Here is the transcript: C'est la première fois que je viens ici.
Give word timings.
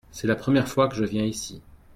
C'est 0.09 0.25
la 0.25 0.35
première 0.35 0.67
fois 0.67 0.89
que 0.89 0.95
je 0.95 1.03
viens 1.05 1.25
ici. 1.25 1.61